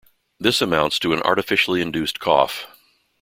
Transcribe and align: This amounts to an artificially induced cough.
This 0.39 0.63
amounts 0.63 0.97
to 0.97 1.13
an 1.13 1.21
artificially 1.21 1.79
induced 1.79 2.19
cough. 2.19 2.65